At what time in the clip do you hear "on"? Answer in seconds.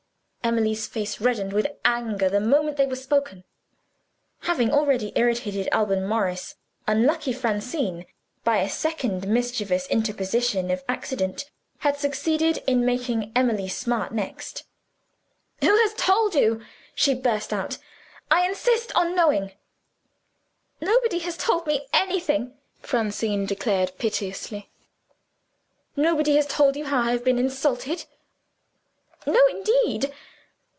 18.95-19.15